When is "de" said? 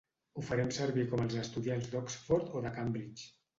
2.67-2.75